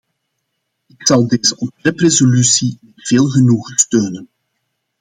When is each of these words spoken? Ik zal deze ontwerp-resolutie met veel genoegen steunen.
Ik 0.87 1.07
zal 1.07 1.27
deze 1.27 1.57
ontwerp-resolutie 1.57 2.77
met 2.81 3.07
veel 3.07 3.25
genoegen 3.27 3.77
steunen. 3.77 4.29